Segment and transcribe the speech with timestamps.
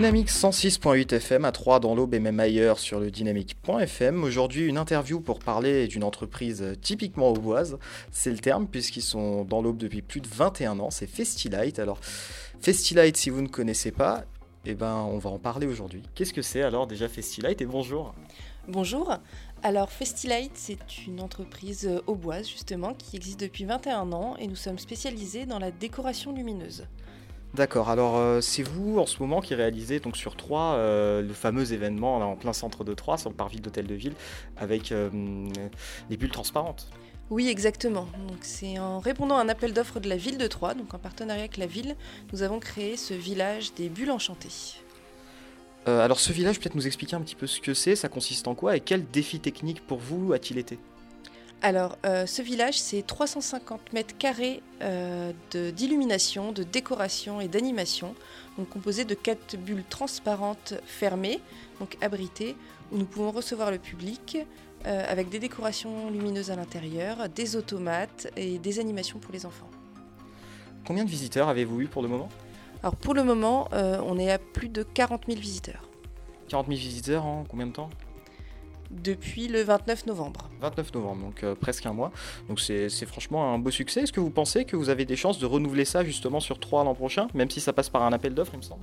[0.00, 4.24] Dynamique 106.8 FM à 3 dans l'Aube et même ailleurs sur le dynamique.fm.
[4.24, 7.76] Aujourd'hui, une interview pour parler d'une entreprise typiquement auboise.
[8.10, 10.90] C'est le terme puisqu'ils sont dans l'Aube depuis plus de 21 ans.
[10.90, 11.78] C'est Festilight.
[11.78, 12.00] Alors,
[12.60, 14.24] Festilight, si vous ne connaissez pas,
[14.64, 16.02] eh ben, on va en parler aujourd'hui.
[16.14, 17.60] Qu'est-ce que c'est alors déjà Festilight?
[17.60, 18.14] Et bonjour
[18.68, 19.14] Bonjour.
[19.62, 24.78] Alors Festilight, c'est une entreprise auboise justement qui existe depuis 21 ans et nous sommes
[24.78, 26.86] spécialisés dans la décoration lumineuse.
[27.54, 31.34] D'accord, alors euh, c'est vous en ce moment qui réalisez donc sur Troyes euh, le
[31.34, 34.12] fameux événement en plein centre de Troyes, sur le parvis d'hôtel de ville,
[34.56, 35.10] avec euh,
[36.08, 36.88] les bulles transparentes.
[37.28, 38.06] Oui, exactement.
[38.28, 40.98] Donc c'est en répondant à un appel d'offres de la ville de Troyes, donc en
[40.98, 41.96] partenariat avec la ville,
[42.32, 44.76] nous avons créé ce village des bulles enchantées.
[45.86, 48.54] alors ce village, peut-être nous expliquer un petit peu ce que c'est, ça consiste en
[48.54, 50.78] quoi et quel défi technique pour vous a-t-il été?
[51.62, 58.14] Alors, euh, ce village, c'est 350 mètres carrés euh, d'illumination, de, décoration et d'animation,
[58.56, 61.40] donc composé de quatre bulles transparentes fermées,
[61.78, 62.56] donc abritées,
[62.92, 64.38] où nous pouvons recevoir le public
[64.86, 69.68] euh, avec des décorations lumineuses à l'intérieur, des automates et des animations pour les enfants.
[70.86, 72.30] Combien de visiteurs avez-vous eu pour le moment?
[72.82, 75.82] Alors, pour le moment, on est à plus de 40 000 visiteurs.
[76.48, 77.90] 40 000 visiteurs en combien de temps?
[78.90, 80.50] Depuis le 29 novembre.
[80.60, 82.12] 29 novembre, donc euh, presque un mois.
[82.48, 84.02] Donc c'est franchement un beau succès.
[84.02, 86.84] Est-ce que vous pensez que vous avez des chances de renouveler ça justement sur 3
[86.84, 88.82] l'an prochain, même si ça passe par un appel d'offres, il me semble?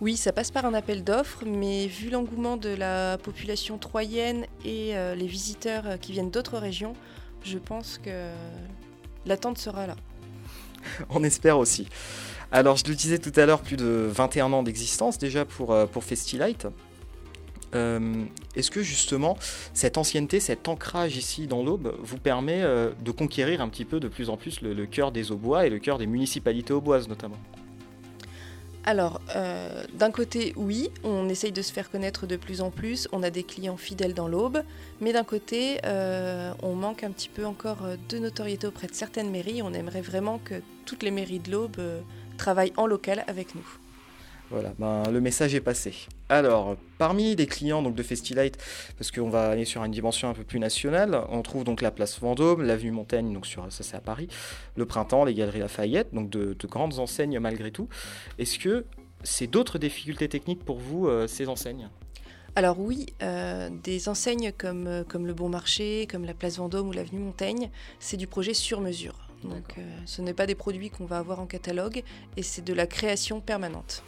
[0.00, 4.96] Oui, ça passe par un appel d'offres, mais vu l'engouement de la population troyenne et
[4.96, 6.94] euh, les visiteurs euh, qui viennent d'autres régions,
[7.42, 8.30] je pense que
[9.26, 9.96] l'attente sera là.
[11.10, 11.86] On espère aussi.
[12.52, 16.02] Alors, je le disais tout à l'heure, plus de 21 ans d'existence déjà pour, pour
[16.02, 16.66] Festilight.
[17.74, 18.24] Euh,
[18.56, 19.36] est-ce que justement
[19.74, 24.00] cette ancienneté, cet ancrage ici dans l'Aube vous permet euh, de conquérir un petit peu
[24.00, 27.36] de plus en plus le, cœur des Aubois et le cœur des municipalités auboises notamment?
[28.84, 33.08] Alors, euh, d'un côté, oui, on essaye de se faire connaître de plus en plus,
[33.12, 34.62] on a des clients fidèles dans l'Aube,
[35.02, 39.60] mais d'un côté, on manque un petit peu encore de notoriété auprès de certaines mairies,
[39.60, 41.76] on aimerait vraiment que toutes les mairies de l'Aube
[42.38, 43.66] travaillent en local avec nous.
[44.50, 45.94] Voilà, ben, le message est passé.
[46.28, 48.58] Alors, parmi les clients donc, de Festilight,
[48.98, 51.92] parce qu'on va aller sur une dimension un peu plus nationale, on trouve donc la
[51.92, 54.26] place Vendôme, l'avenue Montaigne, donc sur, ça c'est à Paris,
[54.74, 57.88] le Printemps, les Galeries Lafayette, donc de, grandes enseignes malgré tout.
[58.38, 58.84] Est-ce que
[59.22, 61.88] c'est d'autres difficultés techniques pour vous, euh, ces enseignes?
[62.56, 66.88] Alors oui, euh, des enseignes comme, euh, comme le Bon Marché, comme la place Vendôme
[66.88, 69.28] ou l'avenue Montaigne, c'est du projet sur mesure.
[69.44, 72.02] Donc ce n'est pas des produits qu'on va avoir en catalogue
[72.36, 74.04] et c'est de la création permanente.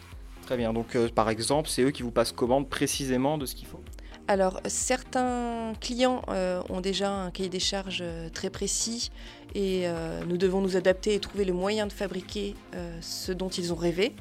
[0.53, 0.75] Très bien.
[0.75, 3.81] Donc, euh, par exemple, c'est eux qui vous passent commande précisément de ce qu'il faut
[4.29, 9.11] alors, certains clients euh, ont déjà un cahier des charges euh, très précis
[9.55, 9.87] et
[10.27, 12.55] nous devons nous adapter et trouver le moyen de fabriquer
[13.01, 14.15] ce dont ils ont rêvé.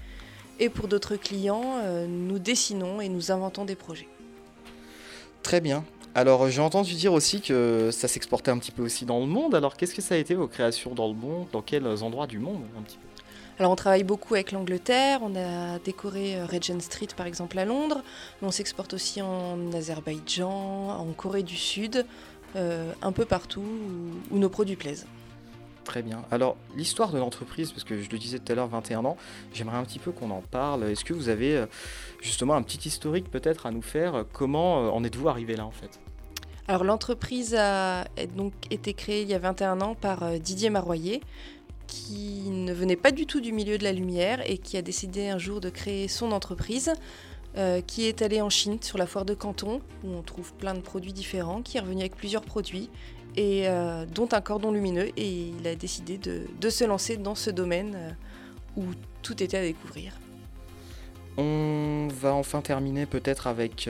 [0.60, 4.10] Et pour d'autres clients, nous dessinons et nous inventons des projets.
[5.44, 5.86] Très bien.
[6.16, 9.56] Alors, j'ai entendu dire aussi que ça s'exportait un petit peu aussi dans le monde.
[9.56, 11.48] Alors, qu'est-ce que ça a été vos créations dans le monde?
[11.54, 13.08] Dans quels endroits du monde un petit peu?
[13.62, 17.66] Alors on travaille beaucoup avec l'Angleterre, on a décoré euh, Regent Street par exemple à
[17.66, 18.02] Londres,
[18.42, 22.08] mais on s'exporte aussi en Azerbaïdjan, en Corée du Sud,
[22.56, 23.64] euh, un peu partout
[24.32, 25.06] où, nos produits plaisent.
[25.84, 26.24] Très bien.
[26.32, 29.18] Alors, l'histoire de l'entreprise, parce que je le disais tout à l'heure, 21 ans,
[29.54, 30.86] j'aimerais un petit peu qu'on en parle.
[30.86, 31.68] Est-ce que vous avez euh,
[32.20, 36.00] justement un petit historique peut-être à nous faire Comment en êtes-vous arrivé là en fait?
[36.68, 38.06] Alors l'entreprise a
[38.36, 41.22] donc été créée il y a 21 ans par Didier Maroyer,
[41.92, 45.28] qui ne venait pas du tout du milieu de la lumière et qui a décidé
[45.28, 46.94] un jour de créer son entreprise.
[47.58, 50.74] Euh, qui est allé en Chine sur la foire de Canton, où on trouve plein
[50.74, 52.90] de produits différents, qui est revenu avec plusieurs produits,
[53.36, 57.36] et euh, dont un cordon lumineux, et il a décidé de, de se lancer dans
[57.36, 58.12] ce domaine euh,
[58.78, 58.86] où
[59.22, 60.14] tout était à découvrir.
[61.36, 63.90] On va enfin terminer peut-être avec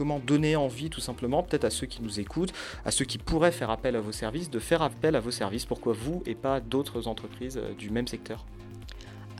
[0.00, 2.54] comment donner envie tout simplement peut-être à ceux qui nous écoutent,
[2.86, 5.66] à ceux qui pourraient faire appel à vos services, de faire appel à vos services.
[5.66, 8.46] Pourquoi vous et pas d'autres entreprises euh, du même secteur?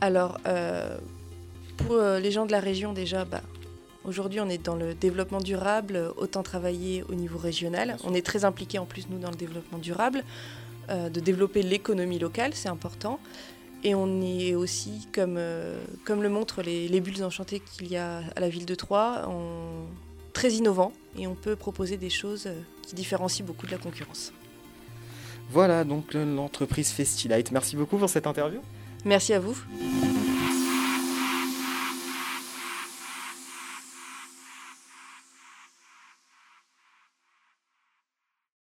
[0.01, 0.99] Alors, euh,
[1.77, 3.41] pour euh, les gens de la région déjà, bah,
[4.05, 7.97] aujourd'hui on est dans le développement durable, autant travailler au niveau régional.
[8.03, 10.23] On est très impliqué en plus nous dans le développement durable,
[10.89, 13.19] de développer l'économie locale, c'est important.
[13.83, 15.39] Et on est aussi, comme,
[16.05, 19.25] comme le montrent les, les bulles enchantées qu'il y a à la ville de Troyes,
[19.29, 19.85] on,
[20.41, 24.33] très innovant et on peut proposer des choses euh, qui différencient beaucoup de la concurrence.
[25.51, 27.51] Voilà donc l'entreprise Festilight.
[27.51, 28.59] Merci beaucoup pour cette interview.
[29.05, 29.55] Merci à vous.